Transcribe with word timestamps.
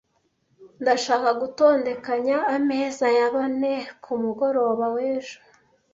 Ndashaka 0.81 1.29
gutondekanya 1.41 2.37
ameza 2.55 3.07
ya 3.17 3.27
bane 3.35 3.73
kumugoroba 4.03 4.85
w'ejo. 4.95 5.37